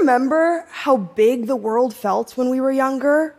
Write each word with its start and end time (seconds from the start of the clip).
remember 0.00 0.64
how 0.70 0.96
big 0.96 1.46
the 1.46 1.56
world 1.56 1.94
felt 1.94 2.36
when 2.36 2.50
we 2.50 2.60
were 2.60 2.72
younger? 2.72 3.34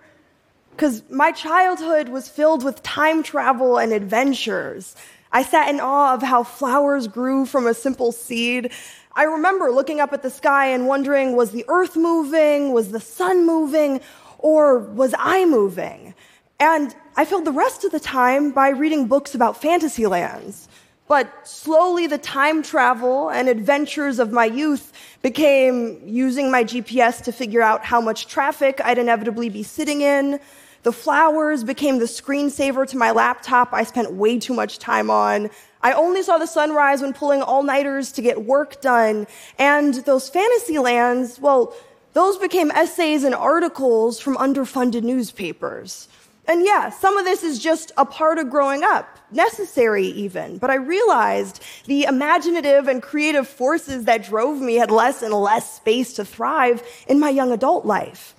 Because 0.71 1.03
my 1.09 1.31
childhood 1.31 2.09
was 2.09 2.29
filled 2.29 2.63
with 2.63 2.81
time 2.83 3.23
travel 3.23 3.77
and 3.77 3.91
adventures. 3.91 4.95
I 5.31 5.43
sat 5.43 5.69
in 5.69 5.79
awe 5.79 6.13
of 6.13 6.23
how 6.23 6.43
flowers 6.43 7.07
grew 7.07 7.45
from 7.45 7.67
a 7.67 7.73
simple 7.73 8.11
seed. 8.11 8.71
I 9.15 9.23
remember 9.23 9.71
looking 9.71 9.99
up 9.99 10.13
at 10.13 10.23
the 10.23 10.29
sky 10.29 10.67
and 10.67 10.87
wondering 10.87 11.35
was 11.35 11.51
the 11.51 11.65
earth 11.67 11.95
moving? 11.95 12.71
Was 12.71 12.91
the 12.91 12.99
sun 12.99 13.45
moving? 13.45 14.01
Or 14.37 14.79
was 14.79 15.13
I 15.17 15.45
moving? 15.45 16.15
And 16.59 16.95
I 17.15 17.25
filled 17.25 17.45
the 17.45 17.51
rest 17.51 17.83
of 17.83 17.91
the 17.91 17.99
time 17.99 18.51
by 18.51 18.69
reading 18.69 19.07
books 19.07 19.35
about 19.35 19.61
fantasy 19.61 20.07
lands. 20.07 20.67
But 21.09 21.47
slowly, 21.47 22.05
the 22.05 22.19
time 22.19 22.61
travel 22.61 23.29
and 23.29 23.49
adventures 23.49 24.19
of 24.19 24.31
my 24.31 24.45
youth 24.45 24.93
became 25.23 25.99
using 26.05 26.51
my 26.51 26.63
GPS 26.63 27.23
to 27.23 27.31
figure 27.31 27.63
out 27.63 27.83
how 27.83 27.99
much 27.99 28.27
traffic 28.27 28.79
I'd 28.83 28.99
inevitably 28.99 29.49
be 29.49 29.63
sitting 29.63 30.01
in. 30.01 30.39
The 30.83 30.91
flowers 30.91 31.63
became 31.63 31.97
the 31.97 32.05
screensaver 32.05 32.87
to 32.89 32.95
my 32.95 33.09
laptop 33.09 33.73
I 33.73 33.85
spent 33.85 34.13
way 34.13 34.37
too 34.37 34.53
much 34.53 34.77
time 34.77 35.09
on. 35.09 35.49
I 35.81 35.93
only 35.93 36.21
saw 36.21 36.37
the 36.37 36.45
sunrise 36.45 37.01
when 37.01 37.13
pulling 37.13 37.41
all 37.41 37.63
nighters 37.63 38.11
to 38.11 38.21
get 38.21 38.45
work 38.45 38.79
done. 38.79 39.25
And 39.57 39.95
those 39.95 40.29
fantasy 40.29 40.77
lands, 40.77 41.39
well, 41.39 41.73
those 42.13 42.37
became 42.37 42.69
essays 42.69 43.23
and 43.23 43.33
articles 43.33 44.19
from 44.19 44.37
underfunded 44.37 45.01
newspapers. 45.01 46.07
And 46.49 46.65
yeah, 46.65 46.89
some 46.89 47.15
of 47.15 47.25
this 47.25 47.43
is 47.43 47.59
just 47.59 47.91
a 47.95 48.03
part 48.03 48.39
of 48.39 48.49
growing 48.49 48.81
up, 48.83 49.19
necessary 49.31 50.07
even. 50.07 50.57
But 50.57 50.71
I 50.71 50.77
realized 50.77 51.63
the 51.85 52.05
imaginative 52.05 52.87
and 52.87 53.03
creative 53.03 53.47
forces 53.47 54.05
that 54.05 54.23
drove 54.23 54.59
me 54.59 54.73
had 54.73 54.89
less 54.89 55.21
and 55.21 55.31
less 55.31 55.75
space 55.75 56.13
to 56.13 56.25
thrive 56.25 56.81
in 57.07 57.19
my 57.19 57.29
young 57.29 57.51
adult 57.51 57.85
life. 57.85 58.33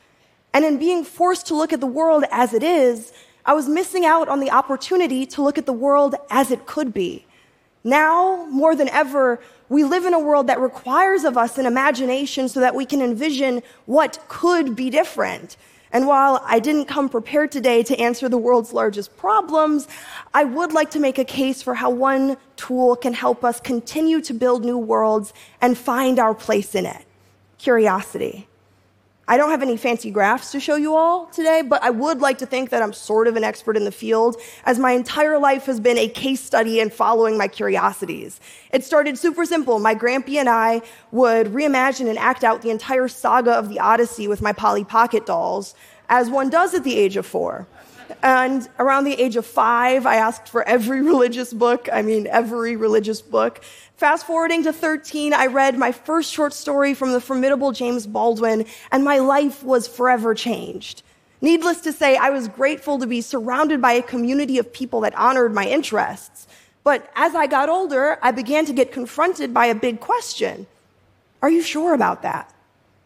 And 0.52 0.64
in 0.64 0.76
being 0.76 1.04
forced 1.04 1.46
to 1.46 1.54
look 1.54 1.72
at 1.72 1.78
the 1.78 1.86
world 1.86 2.24
as 2.32 2.52
it 2.52 2.64
is, 2.64 3.12
I 3.46 3.52
was 3.54 3.68
missing 3.68 4.04
out 4.04 4.28
on 4.28 4.40
the 4.40 4.50
opportunity 4.50 5.24
to 5.26 5.42
look 5.42 5.56
at 5.56 5.66
the 5.66 5.72
world 5.72 6.16
as 6.30 6.50
it 6.50 6.66
could 6.66 6.92
be. 6.92 7.26
Now, 7.84 8.44
more 8.50 8.74
than 8.74 8.88
ever, 8.88 9.40
we 9.68 9.84
live 9.84 10.04
in 10.04 10.14
a 10.14 10.18
world 10.18 10.48
that 10.48 10.58
requires 10.58 11.22
of 11.22 11.38
us 11.38 11.58
an 11.58 11.64
imagination 11.64 12.48
so 12.48 12.58
that 12.58 12.74
we 12.74 12.86
can 12.86 13.02
envision 13.02 13.62
what 13.86 14.18
could 14.26 14.74
be 14.74 14.90
different. 14.90 15.56
And 15.92 16.06
while 16.06 16.42
I 16.44 16.60
didn't 16.60 16.86
come 16.86 17.08
prepared 17.08 17.50
today 17.50 17.82
to 17.82 17.98
answer 17.98 18.28
the 18.28 18.38
world's 18.38 18.72
largest 18.72 19.16
problems, 19.16 19.88
I 20.32 20.44
would 20.44 20.72
like 20.72 20.90
to 20.92 21.00
make 21.00 21.18
a 21.18 21.24
case 21.24 21.62
for 21.62 21.74
how 21.74 21.90
one 21.90 22.36
tool 22.56 22.94
can 22.94 23.12
help 23.12 23.44
us 23.44 23.60
continue 23.60 24.20
to 24.22 24.34
build 24.34 24.64
new 24.64 24.78
worlds 24.78 25.32
and 25.60 25.76
find 25.76 26.18
our 26.18 26.34
place 26.34 26.74
in 26.74 26.86
it 26.86 27.04
curiosity. 27.58 28.48
I 29.30 29.36
don't 29.36 29.50
have 29.50 29.62
any 29.62 29.76
fancy 29.76 30.10
graphs 30.10 30.50
to 30.50 30.58
show 30.58 30.74
you 30.74 30.96
all 30.96 31.26
today, 31.26 31.62
but 31.62 31.80
I 31.84 31.90
would 31.90 32.20
like 32.20 32.38
to 32.38 32.46
think 32.46 32.70
that 32.70 32.82
I'm 32.82 32.92
sort 32.92 33.28
of 33.28 33.36
an 33.36 33.44
expert 33.44 33.76
in 33.76 33.84
the 33.84 33.92
field, 33.92 34.34
as 34.64 34.76
my 34.76 34.90
entire 34.90 35.38
life 35.38 35.66
has 35.66 35.78
been 35.78 35.96
a 35.98 36.08
case 36.08 36.40
study 36.40 36.80
in 36.80 36.90
following 36.90 37.38
my 37.38 37.46
curiosities. 37.46 38.40
It 38.72 38.82
started 38.82 39.16
super 39.16 39.46
simple. 39.46 39.78
My 39.78 39.94
grampy 39.94 40.34
and 40.34 40.48
I 40.48 40.82
would 41.12 41.46
reimagine 41.52 42.08
and 42.08 42.18
act 42.18 42.42
out 42.42 42.62
the 42.62 42.70
entire 42.70 43.06
saga 43.06 43.52
of 43.52 43.68
the 43.68 43.78
Odyssey 43.78 44.26
with 44.26 44.42
my 44.42 44.52
Polly 44.52 44.82
Pocket 44.82 45.26
dolls, 45.26 45.76
as 46.08 46.28
one 46.28 46.50
does 46.50 46.74
at 46.74 46.82
the 46.82 46.98
age 46.98 47.16
of 47.16 47.24
four. 47.24 47.68
And 48.22 48.68
around 48.78 49.04
the 49.04 49.14
age 49.14 49.36
of 49.36 49.46
five, 49.46 50.06
I 50.06 50.16
asked 50.16 50.48
for 50.48 50.62
every 50.62 51.02
religious 51.12 51.52
book. 51.52 51.88
I 51.92 52.02
mean, 52.02 52.26
every 52.26 52.76
religious 52.76 53.22
book. 53.22 53.62
Fast 53.96 54.26
forwarding 54.26 54.62
to 54.64 54.72
13, 54.72 55.34
I 55.34 55.46
read 55.46 55.78
my 55.78 55.92
first 55.92 56.32
short 56.32 56.54
story 56.54 56.94
from 56.94 57.12
the 57.12 57.20
formidable 57.20 57.72
James 57.72 58.06
Baldwin, 58.06 58.64
and 58.90 59.04
my 59.04 59.18
life 59.18 59.62
was 59.62 59.86
forever 59.86 60.34
changed. 60.34 61.02
Needless 61.42 61.80
to 61.82 61.92
say, 61.92 62.16
I 62.16 62.30
was 62.30 62.48
grateful 62.48 62.98
to 62.98 63.06
be 63.06 63.20
surrounded 63.20 63.80
by 63.80 63.92
a 63.92 64.02
community 64.02 64.58
of 64.58 64.72
people 64.72 65.00
that 65.02 65.14
honored 65.16 65.54
my 65.54 65.66
interests. 65.66 66.46
But 66.82 67.10
as 67.14 67.34
I 67.34 67.46
got 67.46 67.68
older, 67.68 68.18
I 68.22 68.30
began 68.30 68.64
to 68.66 68.72
get 68.72 68.92
confronted 68.92 69.52
by 69.52 69.66
a 69.66 69.74
big 69.74 70.00
question 70.00 70.66
Are 71.42 71.50
you 71.50 71.62
sure 71.62 71.94
about 71.94 72.22
that? 72.22 72.52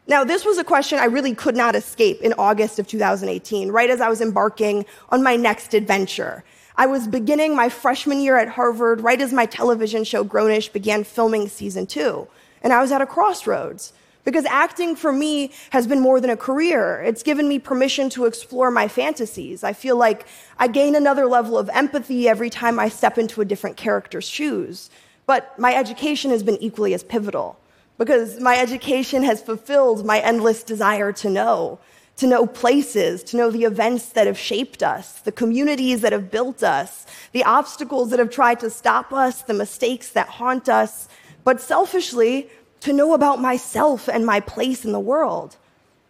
Now, 0.06 0.22
this 0.22 0.44
was 0.44 0.58
a 0.58 0.64
question 0.64 0.98
I 0.98 1.06
really 1.06 1.34
could 1.34 1.56
not 1.56 1.74
escape 1.74 2.20
in 2.20 2.34
August 2.36 2.78
of 2.78 2.86
2018, 2.86 3.70
right 3.70 3.88
as 3.88 4.02
I 4.02 4.10
was 4.10 4.20
embarking 4.20 4.84
on 5.08 5.22
my 5.22 5.34
next 5.34 5.72
adventure. 5.72 6.44
I 6.76 6.84
was 6.84 7.08
beginning 7.08 7.56
my 7.56 7.70
freshman 7.70 8.20
year 8.20 8.36
at 8.36 8.48
Harvard, 8.48 9.00
right 9.00 9.18
as 9.18 9.32
my 9.32 9.46
television 9.46 10.04
show 10.04 10.22
Grownish 10.22 10.70
began 10.72 11.04
filming 11.04 11.48
season 11.48 11.86
two. 11.86 12.28
And 12.62 12.70
I 12.72 12.82
was 12.82 12.92
at 12.92 13.00
a 13.00 13.06
crossroads 13.06 13.94
because 14.24 14.44
acting 14.46 14.94
for 14.94 15.10
me 15.10 15.52
has 15.70 15.86
been 15.86 16.00
more 16.00 16.20
than 16.20 16.30
a 16.30 16.36
career. 16.36 17.02
It's 17.02 17.22
given 17.22 17.48
me 17.48 17.58
permission 17.58 18.10
to 18.10 18.26
explore 18.26 18.70
my 18.70 18.88
fantasies. 18.88 19.64
I 19.64 19.72
feel 19.72 19.96
like 19.96 20.26
I 20.58 20.68
gain 20.68 20.94
another 20.94 21.24
level 21.24 21.56
of 21.56 21.70
empathy 21.72 22.28
every 22.28 22.50
time 22.50 22.78
I 22.78 22.90
step 22.90 23.16
into 23.16 23.40
a 23.40 23.44
different 23.46 23.78
character's 23.78 24.28
shoes. 24.28 24.90
But 25.24 25.58
my 25.58 25.74
education 25.74 26.30
has 26.30 26.42
been 26.42 26.58
equally 26.58 26.92
as 26.92 27.02
pivotal 27.02 27.58
because 27.98 28.40
my 28.40 28.56
education 28.58 29.22
has 29.22 29.40
fulfilled 29.40 30.04
my 30.04 30.18
endless 30.20 30.62
desire 30.62 31.12
to 31.12 31.30
know, 31.30 31.78
to 32.16 32.26
know 32.26 32.46
places, 32.46 33.22
to 33.24 33.36
know 33.36 33.50
the 33.50 33.64
events 33.64 34.10
that 34.10 34.26
have 34.26 34.38
shaped 34.38 34.82
us, 34.82 35.20
the 35.20 35.32
communities 35.32 36.00
that 36.00 36.12
have 36.12 36.30
built 36.30 36.62
us, 36.62 37.06
the 37.32 37.44
obstacles 37.44 38.10
that 38.10 38.18
have 38.18 38.30
tried 38.30 38.60
to 38.60 38.70
stop 38.70 39.12
us, 39.12 39.42
the 39.42 39.54
mistakes 39.54 40.10
that 40.10 40.28
haunt 40.28 40.68
us, 40.68 41.08
but 41.44 41.60
selfishly, 41.60 42.48
to 42.80 42.92
know 42.92 43.14
about 43.14 43.40
myself 43.40 44.08
and 44.08 44.26
my 44.26 44.40
place 44.40 44.84
in 44.84 44.92
the 44.92 45.00
world. 45.00 45.56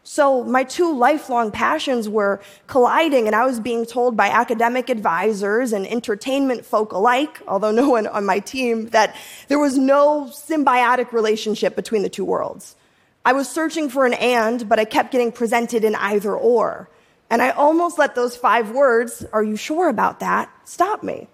So 0.07 0.45
my 0.45 0.65
two 0.65 0.95
lifelong 0.95 1.51
passions 1.51 2.11
were 2.11 2.43
colliding, 2.67 3.27
and 3.27 3.35
I 3.35 3.47
was 3.47 3.59
being 3.59 3.87
told 3.87 4.19
by 4.19 4.29
academic 4.29 4.91
advisors 4.91 5.73
and 5.73 5.87
entertainment 5.87 6.67
folk 6.67 6.93
alike, 6.93 7.41
although 7.49 7.71
no 7.71 7.89
one 7.89 8.07
on 8.07 8.27
my 8.27 8.39
team, 8.39 8.89
that 8.91 9.17
there 9.49 9.59
was 9.59 9.79
no 9.79 10.27
symbiotic 10.27 11.13
relationship 11.13 11.75
between 11.75 12.03
the 12.03 12.11
two 12.11 12.25
worlds. 12.25 12.77
I 13.25 13.33
was 13.33 13.49
searching 13.49 13.89
for 13.89 14.05
an 14.05 14.13
and, 14.13 14.69
but 14.69 14.79
I 14.79 14.85
kept 14.85 15.11
getting 15.11 15.33
presented 15.33 15.85
in 15.85 15.95
either 15.95 16.37
or. 16.37 16.91
And 17.31 17.41
I 17.41 17.51
almost 17.51 17.99
let 17.99 18.15
those 18.15 18.37
five 18.37 18.73
words, 18.73 19.25
are 19.33 19.43
you 19.43 19.57
sure 19.57 19.89
about 19.89 20.21
that, 20.21 20.51
stop 20.65 21.03
me. 21.03 21.29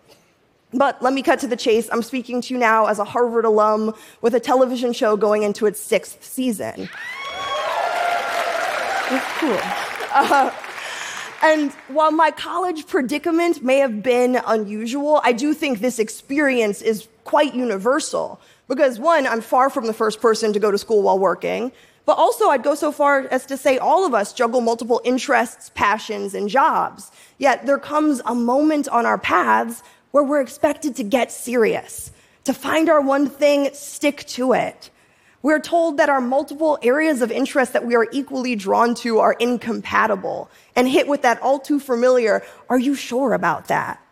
But 0.72 1.02
let 1.02 1.12
me 1.12 1.22
cut 1.25 1.41
to 1.41 1.48
the 1.48 1.56
chase. 1.56 1.88
I'm 1.91 2.04
speaking 2.04 2.41
to 2.42 2.54
you 2.54 2.60
now 2.60 2.87
as 2.87 3.00
a 3.00 3.04
Harvard 3.04 3.44
alum 3.44 3.94
with 4.20 4.37
a 4.37 4.41
television 4.41 4.92
show 4.92 5.16
going 5.16 5.42
into 5.42 5.66
its 5.66 5.81
sixth 5.81 6.25
season. 6.25 6.88
Cool. 9.10 9.59
Uh, 10.12 10.53
and 11.43 11.72
while 11.88 12.12
my 12.12 12.31
college 12.31 12.87
predicament 12.87 13.62
may 13.62 13.78
have 13.78 14.03
been 14.03 14.41
unusual, 14.47 15.21
I 15.25 15.32
do 15.32 15.53
think 15.53 15.81
this 15.81 15.98
experience 15.98 16.81
is 16.81 17.09
quite 17.25 17.54
universal. 17.54 18.41
Because 18.69 19.00
one, 19.00 19.26
I'm 19.26 19.41
far 19.41 19.69
from 19.69 19.87
the 19.87 19.93
first 19.93 20.20
person 20.20 20.53
to 20.53 20.60
go 20.60 20.70
to 20.70 20.78
school 20.78 21.03
while 21.03 21.19
working. 21.19 21.72
But 22.06 22.19
also, 22.19 22.50
I'd 22.50 22.62
go 22.62 22.76
so 22.76 22.93
far 22.93 23.26
as 23.32 23.47
to 23.47 23.56
say 23.56 23.78
all 23.78 24.06
of 24.06 24.15
us 24.15 24.32
juggle 24.32 24.60
multiple 24.60 25.00
interests, 25.04 25.70
passions, 25.75 26.34
and 26.34 26.49
jobs. 26.49 27.10
Yet 27.38 27.66
there 27.66 27.78
comes 27.78 28.22
a 28.25 28.34
moment 28.34 28.88
on 28.88 29.06
our 29.06 29.19
paths 29.19 29.82
where 30.12 30.22
we're 30.22 30.41
expected 30.41 30.97
to 30.97 31.04
get 31.04 31.32
serious, 31.32 32.12
to 32.44 32.54
find 32.54 32.88
our 32.88 33.00
one 33.00 33.28
thing, 33.28 33.70
stick 33.75 34.25
to 34.26 34.53
it. 34.53 34.91
We're 35.43 35.61
told 35.61 35.97
that 35.97 36.11
our 36.11 36.21
multiple 36.21 36.78
areas 36.83 37.23
of 37.23 37.31
interest 37.31 37.73
that 37.73 37.87
we 37.87 37.97
are 37.97 38.06
equally 38.12 38.56
drawn 38.56 38.95
to 38.97 39.21
are 39.21 39.33
incompatible 39.33 40.51
and 40.77 40.87
hit 40.87 41.09
with 41.09 41.23
that 41.23 41.41
all 41.41 41.59
too 41.59 41.81
familiar, 41.81 42.45
are 42.69 42.78
you 42.78 42.95
sure 42.95 43.33
about 43.33 43.69
that? 43.69 44.05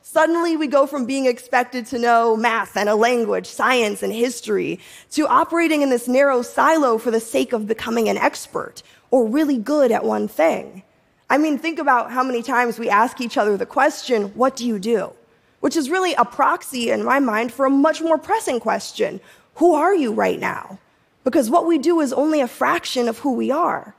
Suddenly, 0.00 0.56
we 0.56 0.66
go 0.66 0.86
from 0.86 1.04
being 1.04 1.26
expected 1.26 1.84
to 1.86 1.98
know 1.98 2.34
math 2.34 2.76
and 2.76 2.88
a 2.88 2.94
language, 2.94 3.46
science 3.46 4.02
and 4.02 4.12
history, 4.12 4.80
to 5.10 5.28
operating 5.28 5.82
in 5.82 5.90
this 5.90 6.08
narrow 6.08 6.40
silo 6.40 6.96
for 6.96 7.10
the 7.10 7.20
sake 7.20 7.52
of 7.52 7.68
becoming 7.68 8.08
an 8.08 8.16
expert 8.16 8.82
or 9.10 9.26
really 9.26 9.58
good 9.58 9.92
at 9.92 10.02
one 10.02 10.26
thing. 10.26 10.82
I 11.28 11.36
mean, 11.36 11.58
think 11.58 11.78
about 11.78 12.10
how 12.10 12.24
many 12.24 12.42
times 12.42 12.78
we 12.78 12.88
ask 12.88 13.20
each 13.20 13.36
other 13.36 13.56
the 13.56 13.66
question, 13.66 14.28
What 14.34 14.56
do 14.56 14.66
you 14.66 14.78
do? 14.78 15.12
Which 15.60 15.76
is 15.76 15.90
really 15.90 16.14
a 16.14 16.24
proxy 16.24 16.90
in 16.90 17.04
my 17.04 17.20
mind 17.20 17.52
for 17.52 17.66
a 17.66 17.70
much 17.70 18.00
more 18.00 18.16
pressing 18.16 18.58
question 18.58 19.20
who 19.56 19.74
are 19.74 19.94
you 19.94 20.12
right 20.12 20.38
now? 20.38 20.78
Because 21.24 21.50
what 21.50 21.66
we 21.66 21.78
do 21.78 22.00
is 22.00 22.12
only 22.12 22.40
a 22.40 22.48
fraction 22.48 23.08
of 23.08 23.18
who 23.18 23.34
we 23.34 23.50
are. 23.50 23.94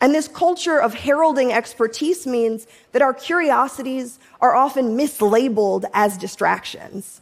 And 0.00 0.14
this 0.14 0.28
culture 0.28 0.80
of 0.80 0.94
heralding 0.94 1.52
expertise 1.52 2.26
means 2.26 2.66
that 2.92 3.02
our 3.02 3.12
curiosities 3.12 4.18
are 4.40 4.54
often 4.54 4.96
mislabeled 4.96 5.84
as 5.92 6.16
distractions. 6.16 7.20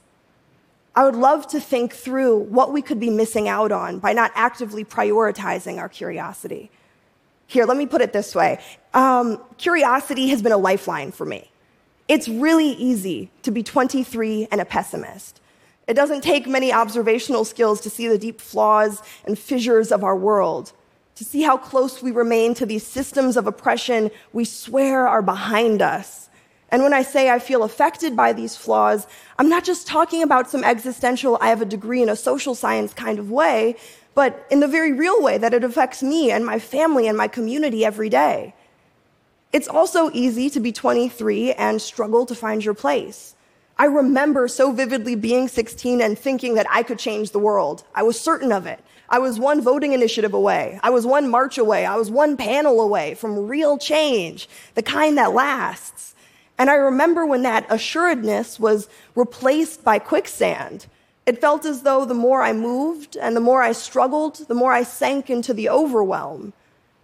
I 0.95 1.05
would 1.05 1.17
love 1.17 1.47
to 1.49 1.61
think 1.61 1.93
through 1.93 2.39
what 2.39 2.73
we 2.73 2.83
could 2.83 3.01
be 3.01 3.11
missing 3.11 3.49
out 3.49 3.73
on 3.73 3.99
by 3.99 4.13
not 4.13 4.33
actively 4.35 4.85
prioritizing 4.85 5.79
our 5.79 5.89
curiosity. 5.89 6.71
Here, 7.47 7.65
let 7.65 7.77
me 7.77 7.87
put 7.87 8.01
it 8.01 8.13
this 8.13 8.35
way 8.35 8.61
um, 8.95 9.41
curiosity 9.59 10.29
has 10.29 10.43
been 10.43 10.53
a 10.53 10.57
lifeline 10.59 11.13
for 11.13 11.25
me. 11.25 11.51
It's 12.07 12.29
really 12.29 12.71
easy 12.71 13.31
to 13.43 13.51
be 13.51 13.63
23 13.63 14.49
and 14.51 14.61
a 14.61 14.65
pessimist. 14.65 15.41
It 15.89 15.95
doesn't 15.95 16.21
take 16.21 16.47
many 16.47 16.71
observational 16.71 17.47
skills 17.47 17.81
to 17.81 17.91
see 17.91 18.09
the 18.09 18.19
deep 18.19 18.43
flaws 18.43 19.03
and 19.25 19.39
fissures 19.39 19.91
of 19.91 20.05
our 20.05 20.15
world, 20.15 20.73
to 21.15 21.25
see 21.25 21.41
how 21.41 21.57
close 21.57 22.03
we 22.03 22.11
remain 22.11 22.53
to 22.55 22.67
these 22.67 22.87
systems 22.87 23.39
of 23.39 23.47
oppression 23.47 24.11
we 24.35 24.45
swear 24.45 25.09
are 25.09 25.23
behind 25.23 25.81
us. 25.81 26.29
And 26.69 26.83
when 26.83 26.93
I 26.93 27.03
say 27.03 27.31
I 27.31 27.39
feel 27.39 27.63
affected 27.63 28.15
by 28.15 28.35
these 28.35 28.55
flaws, 28.55 29.07
I'm 29.39 29.49
not 29.49 29.65
just 29.65 29.87
talking 29.87 30.23
about 30.23 30.51
some 30.51 30.63
existential, 30.63 31.39
I 31.41 31.49
have 31.49 31.63
a 31.63 31.65
degree 31.65 32.03
in 32.03 32.11
a 32.11 32.17
social 32.17 32.55
science 32.55 32.93
kind 32.93 33.19
of 33.19 33.31
way, 33.31 33.75
but 34.15 34.47
in 34.51 34.61
the 34.61 34.69
very 34.69 34.93
real 34.93 35.23
way 35.23 35.39
that 35.39 35.55
it 35.55 35.65
affects 35.65 36.03
me 36.03 36.31
and 36.31 36.45
my 36.45 36.59
family 36.59 37.09
and 37.09 37.17
my 37.17 37.29
community 37.29 37.87
every 37.87 38.11
day. 38.11 38.55
It's 39.55 39.69
also 39.69 40.11
easy 40.13 40.51
to 40.51 40.61
be 40.61 40.71
23 40.71 41.55
and 41.55 41.81
struggle 41.81 42.27
to 42.27 42.35
find 42.35 42.63
your 42.63 42.75
place. 42.75 43.35
I 43.81 43.85
remember 43.85 44.49
so 44.49 44.73
vividly 44.73 45.15
being 45.15 45.47
16 45.47 46.01
and 46.01 46.19
thinking 46.19 46.55
that 46.55 46.67
I 46.69 46.83
could 46.83 46.99
change 46.99 47.31
the 47.31 47.39
world. 47.39 47.85
I 47.95 48.03
was 48.03 48.21
certain 48.21 48.51
of 48.51 48.67
it. 48.67 48.83
I 49.09 49.21
was 49.21 49.39
one 49.39 49.61
voting 49.61 49.93
initiative 49.93 50.35
away. 50.35 50.81
I 50.83 50.91
was 50.91 51.07
one 51.07 51.31
march 51.31 51.59
away. 51.59 51.87
I 51.87 51.95
was 51.95 52.11
one 52.11 52.37
panel 52.37 52.81
away 52.81 53.15
from 53.15 53.47
real 53.47 53.79
change, 53.79 54.49
the 54.75 54.83
kind 54.83 55.17
that 55.17 55.33
lasts. 55.33 56.15
And 56.59 56.69
I 56.69 56.75
remember 56.75 57.25
when 57.25 57.43
that 57.43 57.67
assuredness 57.71 58.59
was 58.59 58.89
replaced 59.15 59.85
by 59.85 60.01
quicksand. 60.01 60.87
It 61.25 61.41
felt 61.41 61.65
as 61.65 61.83
though 61.83 62.05
the 62.05 62.15
more 62.15 62.43
I 62.43 62.53
moved 62.53 63.17
and 63.17 63.37
the 63.37 63.41
more 63.41 63.63
I 63.63 63.73
struggled, 63.73 64.49
the 64.49 64.55
more 64.55 64.73
I 64.73 64.83
sank 64.83 65.31
into 65.31 65.55
the 65.55 65.69
overwhelm. 65.69 66.53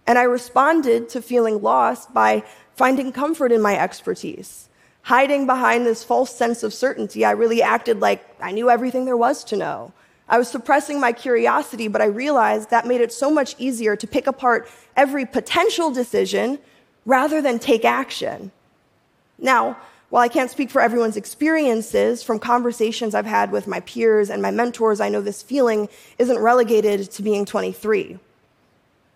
And 0.05 0.19
I 0.19 0.23
responded 0.23 1.07
to 1.09 1.21
feeling 1.21 1.61
lost 1.61 2.13
by 2.13 2.43
finding 2.75 3.13
comfort 3.13 3.51
in 3.53 3.61
my 3.61 3.79
expertise. 3.79 4.67
Hiding 5.05 5.45
behind 5.45 5.85
this 5.85 6.03
false 6.03 6.35
sense 6.35 6.63
of 6.63 6.73
certainty, 6.73 7.23
I 7.23 7.31
really 7.31 7.61
acted 7.61 7.99
like 7.99 8.25
I 8.41 8.51
knew 8.51 8.71
everything 8.71 9.05
there 9.05 9.15
was 9.15 9.43
to 9.43 9.55
know. 9.55 9.93
I 10.27 10.39
was 10.39 10.47
suppressing 10.47 10.99
my 10.99 11.11
curiosity, 11.11 11.87
but 11.87 12.01
I 12.01 12.05
realized 12.05 12.71
that 12.71 12.87
made 12.87 13.01
it 13.01 13.13
so 13.13 13.29
much 13.29 13.55
easier 13.59 13.95
to 13.95 14.07
pick 14.07 14.25
apart 14.25 14.67
every 14.95 15.27
potential 15.27 15.91
decision 15.91 16.57
rather 17.05 17.39
than 17.39 17.59
take 17.59 17.85
action. 17.85 18.51
Now, 19.37 19.77
while 20.09 20.23
I 20.23 20.27
can't 20.27 20.49
speak 20.49 20.71
for 20.71 20.81
everyone's 20.81 21.17
experiences, 21.17 22.23
from 22.23 22.39
conversations 22.39 23.13
I've 23.13 23.27
had 23.27 23.51
with 23.51 23.67
my 23.67 23.81
peers 23.81 24.31
and 24.31 24.41
my 24.41 24.49
mentors, 24.49 24.99
I 24.99 25.09
know 25.09 25.21
this 25.21 25.43
feeling 25.43 25.87
isn't 26.17 26.39
relegated 26.39 27.11
to 27.11 27.21
being 27.21 27.45
23. 27.45 28.17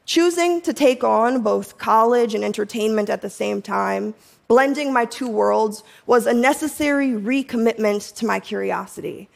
Choosing 0.10 0.62
to 0.62 0.74
take 0.74 1.04
on 1.04 1.44
both 1.44 1.78
college 1.78 2.34
and 2.34 2.44
entertainment 2.44 3.12
at 3.12 3.22
the 3.22 3.30
same 3.30 3.62
time, 3.62 4.16
blending 4.48 4.92
my 4.92 5.06
two 5.06 5.30
worlds, 5.30 5.84
was 6.08 6.26
a 6.26 6.34
necessary 6.34 7.10
recommitment 7.10 8.16
to 8.16 8.26
my 8.26 8.40
curiosity. 8.40 9.30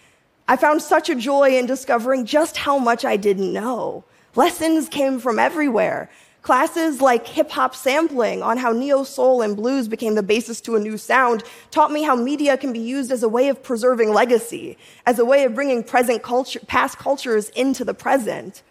I 0.48 0.56
found 0.56 0.82
such 0.82 1.10
a 1.10 1.16
joy 1.16 1.60
in 1.60 1.68
discovering 1.68 2.26
just 2.26 2.58
how 2.58 2.80
much 2.80 3.06
I 3.06 3.18
didn't 3.18 3.54
know. 3.54 4.04
Lessons 4.34 4.90
came 4.90 5.20
from 5.20 5.38
everywhere. 5.38 6.10
Classes 6.42 7.02
like 7.02 7.28
hip 7.28 7.52
hop 7.52 7.76
sampling 7.76 8.42
on 8.42 8.58
how 8.58 8.72
neo 8.72 9.04
soul 9.04 9.44
and 9.44 9.56
blues 9.56 9.88
became 9.88 10.16
the 10.16 10.24
basis 10.24 10.60
to 10.62 10.76
a 10.76 10.80
new 10.80 10.98
sound 10.98 11.44
taught 11.70 11.92
me 11.92 12.02
how 12.02 12.16
media 12.16 12.58
can 12.58 12.74
be 12.74 12.80
used 12.80 13.12
as 13.12 13.22
a 13.22 13.30
way 13.30 13.48
of 13.48 13.62
preserving 13.62 14.12
legacy, 14.12 14.80
as 15.06 15.20
a 15.20 15.26
way 15.26 15.44
of 15.44 15.54
bringing 15.54 15.84
present 15.84 16.24
culture, 16.24 16.62
past 16.66 16.98
cultures 16.98 17.50
into 17.50 17.86
the 17.86 17.94
present. 17.94 18.64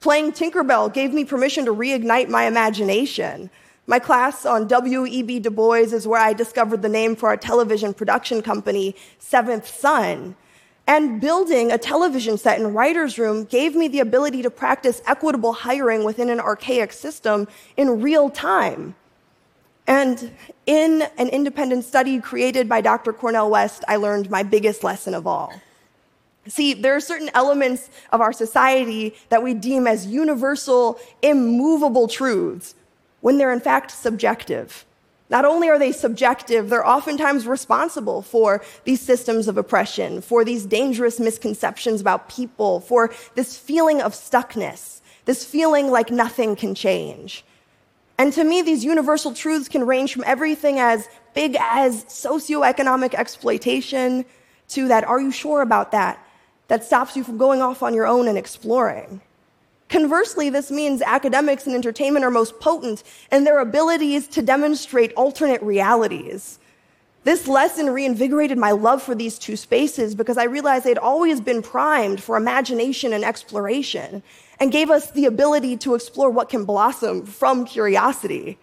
Playing 0.00 0.30
Tinkerbell 0.32 0.92
gave 0.92 1.12
me 1.12 1.24
permission 1.24 1.64
to 1.64 1.74
reignite 1.74 2.28
my 2.28 2.44
imagination. 2.44 3.50
My 3.88 3.98
class 3.98 4.46
on 4.46 4.68
W.E.B. 4.68 5.40
Du 5.40 5.50
Bois 5.50 5.92
is 5.92 6.06
where 6.06 6.20
I 6.20 6.32
discovered 6.32 6.82
the 6.82 6.88
name 6.88 7.16
for 7.16 7.28
our 7.30 7.36
television 7.36 7.92
production 7.92 8.42
company, 8.42 8.94
Seventh 9.18 9.66
Sun. 9.66 10.36
And 10.86 11.20
building 11.20 11.72
a 11.72 11.78
television 11.78 12.38
set 12.38 12.60
in 12.60 12.72
writer's 12.72 13.18
room 13.18 13.44
gave 13.44 13.74
me 13.74 13.88
the 13.88 14.00
ability 14.00 14.42
to 14.42 14.50
practice 14.50 15.02
equitable 15.06 15.52
hiring 15.52 16.04
within 16.04 16.30
an 16.30 16.38
archaic 16.38 16.92
system 16.92 17.48
in 17.76 18.00
real 18.00 18.30
time. 18.30 18.94
And 19.88 20.30
in 20.66 21.02
an 21.18 21.28
independent 21.28 21.84
study 21.84 22.20
created 22.20 22.68
by 22.68 22.82
Dr. 22.82 23.12
Cornel 23.12 23.50
West, 23.50 23.84
I 23.88 23.96
learned 23.96 24.30
my 24.30 24.42
biggest 24.42 24.84
lesson 24.84 25.14
of 25.14 25.26
all. 25.26 25.52
See, 26.48 26.74
there 26.74 26.96
are 26.96 27.00
certain 27.00 27.30
elements 27.34 27.90
of 28.10 28.20
our 28.20 28.32
society 28.32 29.14
that 29.28 29.42
we 29.42 29.54
deem 29.54 29.86
as 29.86 30.06
universal, 30.06 30.98
immovable 31.22 32.08
truths 32.08 32.74
when 33.20 33.38
they're 33.38 33.52
in 33.52 33.60
fact 33.60 33.90
subjective. 33.90 34.84
Not 35.30 35.44
only 35.44 35.68
are 35.68 35.78
they 35.78 35.92
subjective, 35.92 36.70
they're 36.70 36.86
oftentimes 36.86 37.46
responsible 37.46 38.22
for 38.22 38.62
these 38.84 39.00
systems 39.00 39.46
of 39.46 39.58
oppression, 39.58 40.22
for 40.22 40.42
these 40.42 40.64
dangerous 40.64 41.20
misconceptions 41.20 42.00
about 42.00 42.30
people, 42.30 42.80
for 42.80 43.12
this 43.34 43.58
feeling 43.58 44.00
of 44.00 44.14
stuckness, 44.14 45.02
this 45.26 45.44
feeling 45.44 45.90
like 45.90 46.10
nothing 46.10 46.56
can 46.56 46.74
change. 46.74 47.44
And 48.16 48.32
to 48.32 48.42
me, 48.42 48.62
these 48.62 48.84
universal 48.84 49.34
truths 49.34 49.68
can 49.68 49.86
range 49.86 50.14
from 50.14 50.24
everything 50.26 50.78
as 50.78 51.08
big 51.34 51.56
as 51.60 52.04
socioeconomic 52.06 53.12
exploitation 53.12 54.24
to 54.68 54.88
that, 54.88 55.04
are 55.04 55.20
you 55.20 55.30
sure 55.30 55.60
about 55.60 55.92
that? 55.92 56.18
That 56.68 56.84
stops 56.84 57.16
you 57.16 57.24
from 57.24 57.38
going 57.38 57.60
off 57.60 57.82
on 57.82 57.94
your 57.94 58.06
own 58.06 58.28
and 58.28 58.38
exploring. 58.38 59.20
Conversely, 59.88 60.50
this 60.50 60.70
means 60.70 61.00
academics 61.00 61.66
and 61.66 61.74
entertainment 61.74 62.24
are 62.24 62.30
most 62.30 62.60
potent 62.60 63.02
in 63.32 63.44
their 63.44 63.60
abilities 63.60 64.28
to 64.28 64.42
demonstrate 64.42 65.14
alternate 65.14 65.62
realities. 65.62 66.58
This 67.24 67.48
lesson 67.48 67.90
reinvigorated 67.90 68.58
my 68.58 68.70
love 68.70 69.02
for 69.02 69.14
these 69.14 69.38
two 69.38 69.56
spaces 69.56 70.14
because 70.14 70.38
I 70.38 70.44
realized 70.44 70.84
they'd 70.84 70.98
always 70.98 71.40
been 71.40 71.62
primed 71.62 72.22
for 72.22 72.36
imagination 72.36 73.12
and 73.12 73.24
exploration 73.24 74.22
and 74.60 74.72
gave 74.72 74.90
us 74.90 75.10
the 75.10 75.26
ability 75.26 75.76
to 75.78 75.94
explore 75.94 76.30
what 76.30 76.48
can 76.48 76.64
blossom 76.64 77.24
from 77.26 77.64
curiosity. 77.64 78.58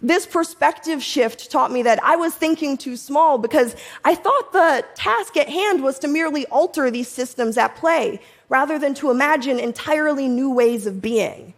This 0.00 0.26
perspective 0.26 1.02
shift 1.02 1.50
taught 1.50 1.72
me 1.72 1.82
that 1.82 2.02
I 2.04 2.14
was 2.14 2.32
thinking 2.32 2.76
too 2.76 2.96
small 2.96 3.36
because 3.36 3.74
I 4.04 4.14
thought 4.14 4.52
the 4.52 4.84
task 4.94 5.36
at 5.36 5.48
hand 5.48 5.82
was 5.82 5.98
to 6.00 6.08
merely 6.08 6.46
alter 6.46 6.88
these 6.90 7.08
systems 7.08 7.58
at 7.58 7.74
play 7.74 8.20
rather 8.48 8.78
than 8.78 8.94
to 8.94 9.10
imagine 9.10 9.58
entirely 9.58 10.28
new 10.28 10.50
ways 10.50 10.86
of 10.86 11.02
being. 11.02 11.52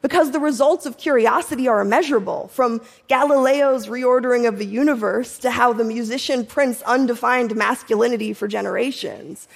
Because 0.00 0.32
the 0.32 0.40
results 0.40 0.84
of 0.86 0.98
curiosity 0.98 1.66
are 1.66 1.80
immeasurable, 1.80 2.48
from 2.48 2.82
Galileo's 3.08 3.86
reordering 3.86 4.46
of 4.46 4.58
the 4.58 4.66
universe 4.66 5.38
to 5.38 5.50
how 5.50 5.72
the 5.72 5.84
musician 5.84 6.44
Prince 6.44 6.82
undefined 6.82 7.56
masculinity 7.56 8.34
for 8.34 8.46
generations. 8.46 9.48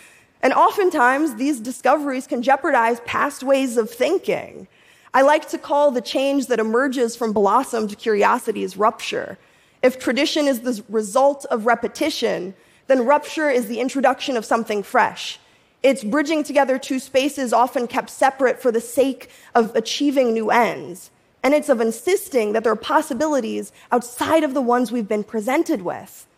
And 0.42 0.54
oftentimes, 0.54 1.34
these 1.34 1.60
discoveries 1.60 2.26
can 2.26 2.42
jeopardize 2.42 3.00
past 3.00 3.42
ways 3.42 3.76
of 3.76 3.90
thinking. 3.90 4.68
I 5.18 5.22
like 5.22 5.48
to 5.48 5.58
call 5.58 5.90
the 5.90 6.00
change 6.00 6.46
that 6.46 6.60
emerges 6.60 7.16
from 7.16 7.32
blossomed 7.32 7.98
curiosity's 7.98 8.76
rupture. 8.76 9.36
If 9.82 9.98
tradition 9.98 10.46
is 10.46 10.60
the 10.60 10.84
result 10.88 11.44
of 11.46 11.66
repetition, 11.66 12.54
then 12.86 13.04
rupture 13.04 13.50
is 13.50 13.66
the 13.66 13.80
introduction 13.80 14.36
of 14.36 14.44
something 14.44 14.84
fresh. 14.84 15.40
It's 15.82 16.04
bridging 16.04 16.44
together 16.44 16.78
two 16.78 17.00
spaces 17.00 17.52
often 17.52 17.88
kept 17.88 18.10
separate 18.10 18.62
for 18.62 18.70
the 18.70 18.80
sake 18.80 19.28
of 19.56 19.74
achieving 19.74 20.32
new 20.32 20.52
ends. 20.52 21.10
And 21.42 21.52
it's 21.52 21.68
of 21.68 21.80
insisting 21.80 22.52
that 22.52 22.62
there 22.62 22.72
are 22.72 22.76
possibilities 22.76 23.72
outside 23.90 24.44
of 24.44 24.54
the 24.54 24.62
ones 24.62 24.92
we've 24.92 25.08
been 25.08 25.24
presented 25.24 25.82
with. 25.82 26.28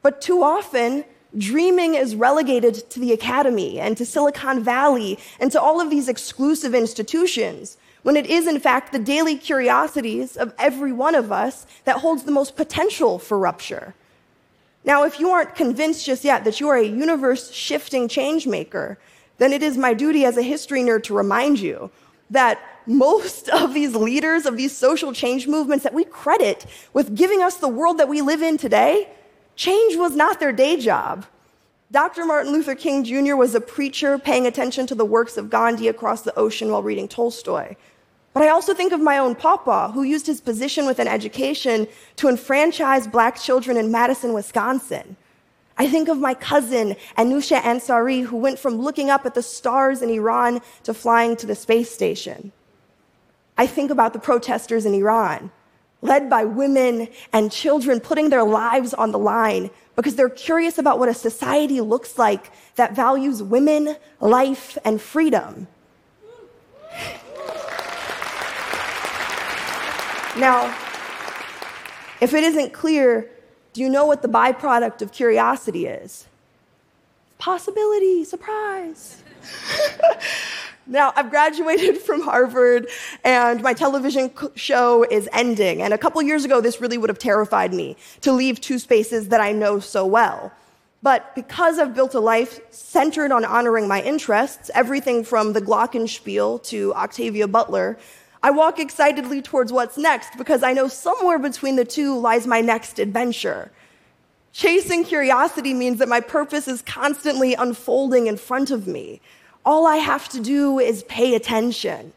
But 0.00 0.22
too 0.22 0.42
often, 0.42 1.04
dreaming 1.36 1.94
is 1.94 2.16
relegated 2.16 2.88
to 2.88 3.00
the 3.00 3.12
academy 3.12 3.78
and 3.78 3.98
to 3.98 4.06
Silicon 4.06 4.64
Valley 4.64 5.18
and 5.40 5.52
to 5.52 5.60
all 5.60 5.78
of 5.78 5.90
these 5.90 6.08
exclusive 6.08 6.74
institutions, 6.74 7.76
when 8.04 8.16
it 8.16 8.26
is, 8.26 8.46
in 8.46 8.60
fact, 8.60 8.92
the 8.92 8.98
daily 8.98 9.34
curiosities 9.34 10.36
of 10.36 10.54
every 10.58 10.92
one 10.92 11.14
of 11.14 11.32
us 11.32 11.66
that 11.84 11.96
holds 11.96 12.22
the 12.22 12.30
most 12.30 12.54
potential 12.54 13.18
for 13.18 13.38
rupture. 13.38 13.94
Now, 14.84 15.04
if 15.04 15.18
you 15.18 15.30
aren't 15.30 15.54
convinced 15.54 16.04
just 16.04 16.22
yet 16.22 16.44
that 16.44 16.60
you 16.60 16.68
are 16.68 16.76
a 16.76 16.86
universe 16.86 17.50
shifting 17.50 18.06
change 18.06 18.46
maker, 18.46 18.98
then 19.38 19.54
it 19.54 19.62
is 19.62 19.78
my 19.78 19.94
duty 19.94 20.26
as 20.26 20.36
a 20.36 20.42
history 20.42 20.82
nerd 20.82 21.02
to 21.04 21.14
remind 21.14 21.58
you 21.58 21.90
that 22.28 22.60
most 22.86 23.48
of 23.48 23.72
these 23.72 23.94
leaders 23.94 24.44
of 24.44 24.58
these 24.58 24.76
social 24.76 25.14
change 25.14 25.48
movements 25.48 25.82
that 25.84 25.94
we 25.94 26.04
credit 26.04 26.66
with 26.92 27.16
giving 27.16 27.42
us 27.42 27.56
the 27.56 27.68
world 27.68 27.98
that 27.98 28.08
we 28.08 28.20
live 28.20 28.42
in 28.42 28.58
today, 28.58 29.08
change 29.56 29.96
was 29.96 30.14
not 30.14 30.40
their 30.40 30.52
day 30.52 30.76
job. 30.76 31.24
Dr. 31.90 32.26
Martin 32.26 32.52
Luther 32.52 32.74
King 32.74 33.02
Jr. 33.02 33.36
was 33.36 33.54
a 33.54 33.60
preacher 33.60 34.18
paying 34.18 34.46
attention 34.46 34.86
to 34.88 34.94
the 34.94 35.04
works 35.06 35.38
of 35.38 35.48
Gandhi 35.48 35.88
across 35.88 36.20
the 36.20 36.38
ocean 36.38 36.70
while 36.70 36.82
reading 36.82 37.08
Tolstoy. 37.08 37.76
But 38.34 38.42
I 38.42 38.48
also 38.48 38.74
think 38.74 38.92
of 38.92 39.00
my 39.00 39.18
own 39.18 39.36
papa, 39.36 39.92
who 39.94 40.02
used 40.02 40.26
his 40.26 40.40
position 40.40 40.86
within 40.86 41.06
education 41.06 41.86
to 42.16 42.28
enfranchise 42.28 43.06
black 43.06 43.40
children 43.40 43.76
in 43.76 43.92
Madison, 43.92 44.32
Wisconsin. 44.32 45.16
I 45.78 45.88
think 45.88 46.08
of 46.08 46.18
my 46.18 46.34
cousin, 46.34 46.96
Anousheh 47.16 47.60
Ansari, 47.60 48.24
who 48.24 48.36
went 48.36 48.58
from 48.58 48.74
looking 48.74 49.08
up 49.08 49.24
at 49.24 49.34
the 49.34 49.42
stars 49.42 50.02
in 50.02 50.10
Iran 50.10 50.60
to 50.82 50.92
flying 50.92 51.36
to 51.36 51.46
the 51.46 51.54
space 51.54 51.90
station. 51.92 52.50
I 53.56 53.68
think 53.68 53.92
about 53.92 54.12
the 54.12 54.18
protesters 54.18 54.84
in 54.84 54.94
Iran, 54.94 55.52
led 56.02 56.28
by 56.28 56.44
women 56.44 57.08
and 57.32 57.52
children 57.52 58.00
putting 58.00 58.30
their 58.30 58.44
lives 58.44 58.94
on 58.94 59.12
the 59.12 59.18
line 59.18 59.70
because 59.94 60.16
they're 60.16 60.28
curious 60.28 60.76
about 60.78 60.98
what 60.98 61.08
a 61.08 61.14
society 61.14 61.80
looks 61.80 62.18
like 62.18 62.50
that 62.74 62.96
values 62.96 63.44
women, 63.44 63.96
life, 64.20 64.76
and 64.84 65.00
freedom. 65.00 65.68
Now, 70.36 70.66
if 72.20 72.34
it 72.34 72.42
isn't 72.42 72.72
clear, 72.72 73.30
do 73.72 73.80
you 73.80 73.88
know 73.88 74.04
what 74.04 74.22
the 74.22 74.28
byproduct 74.28 75.00
of 75.00 75.12
curiosity 75.12 75.86
is? 75.86 76.26
Possibility, 77.38 78.24
surprise. 78.24 79.22
now, 80.86 81.12
I've 81.14 81.30
graduated 81.30 81.98
from 81.98 82.20
Harvard 82.20 82.88
and 83.22 83.62
my 83.62 83.74
television 83.74 84.32
show 84.56 85.04
is 85.04 85.28
ending. 85.32 85.82
And 85.82 85.94
a 85.94 85.98
couple 85.98 86.20
years 86.22 86.44
ago, 86.44 86.60
this 86.60 86.80
really 86.80 86.98
would 86.98 87.10
have 87.10 87.18
terrified 87.18 87.72
me 87.72 87.96
to 88.22 88.32
leave 88.32 88.60
two 88.60 88.80
spaces 88.80 89.28
that 89.28 89.40
I 89.40 89.52
know 89.52 89.78
so 89.78 90.04
well. 90.04 90.52
But 91.02 91.34
because 91.34 91.78
I've 91.78 91.94
built 91.94 92.14
a 92.14 92.20
life 92.20 92.60
centered 92.72 93.30
on 93.30 93.44
honoring 93.44 93.86
my 93.86 94.02
interests, 94.02 94.70
everything 94.74 95.22
from 95.22 95.52
the 95.52 95.60
Glockenspiel 95.60 96.62
to 96.64 96.94
Octavia 96.94 97.46
Butler, 97.46 97.98
I 98.44 98.50
walk 98.50 98.78
excitedly 98.78 99.40
towards 99.40 99.72
what's 99.72 99.96
next 99.96 100.36
because 100.36 100.62
I 100.62 100.74
know 100.74 100.86
somewhere 100.86 101.38
between 101.38 101.76
the 101.76 101.84
two 101.86 102.18
lies 102.18 102.46
my 102.46 102.60
next 102.60 102.98
adventure. 102.98 103.72
Chasing 104.52 105.02
curiosity 105.02 105.72
means 105.72 105.98
that 105.98 106.10
my 106.10 106.20
purpose 106.20 106.68
is 106.68 106.82
constantly 106.82 107.54
unfolding 107.54 108.26
in 108.26 108.36
front 108.36 108.70
of 108.70 108.86
me. 108.86 109.22
All 109.64 109.86
I 109.86 109.96
have 109.96 110.28
to 110.28 110.40
do 110.40 110.78
is 110.78 111.04
pay 111.04 111.34
attention. 111.34 112.12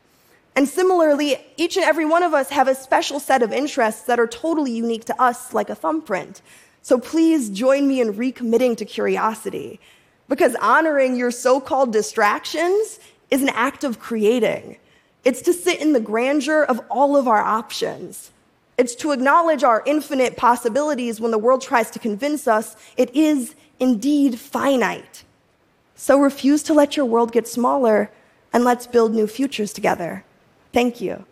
And 0.53 0.67
similarly, 0.67 1.37
each 1.55 1.77
and 1.77 1.85
every 1.85 2.03
one 2.03 2.23
of 2.23 2.33
us 2.33 2.49
have 2.49 2.67
a 2.67 2.75
special 2.75 3.21
set 3.21 3.41
of 3.41 3.53
interests 3.53 4.01
that 4.01 4.19
are 4.19 4.27
totally 4.27 4.73
unique 4.73 5.05
to 5.05 5.21
us, 5.21 5.53
like 5.53 5.69
a 5.69 5.75
thumbprint. 5.75 6.41
So 6.81 6.99
please 6.99 7.49
join 7.49 7.87
me 7.87 8.01
in 8.01 8.13
recommitting 8.13 8.75
to 8.79 8.83
curiosity 8.83 9.79
because 10.27 10.55
honoring 10.55 11.15
your 11.15 11.31
so 11.31 11.61
called 11.61 11.93
distractions 11.93 12.99
is 13.31 13.41
an 13.41 13.49
act 13.49 13.85
of 13.85 14.01
creating. 14.01 14.75
It's 15.27 15.41
to 15.41 15.51
sit 15.51 15.81
in 15.81 15.91
the 15.91 15.99
grandeur 15.99 16.63
of 16.63 16.79
all 16.89 17.17
of 17.17 17.27
our 17.27 17.41
options. 17.41 18.31
It's 18.77 18.95
to 18.95 19.11
acknowledge 19.11 19.61
our 19.61 19.83
infinite 19.85 20.37
possibilities 20.37 21.19
when 21.19 21.31
the 21.31 21.37
world 21.37 21.61
tries 21.61 21.91
to 21.91 21.99
convince 21.99 22.47
us 22.47 22.77
it 22.95 23.13
is 23.13 23.53
indeed 23.77 24.39
finite. 24.39 25.25
So 25.95 26.17
refuse 26.17 26.63
to 26.63 26.73
let 26.73 26.95
your 26.95 27.05
world 27.05 27.33
get 27.33 27.45
smaller 27.45 28.09
and 28.53 28.63
let's 28.63 28.87
build 28.87 29.13
new 29.13 29.27
futures 29.27 29.73
together. 29.73 30.23
Thank 30.71 31.01
you. 31.01 31.25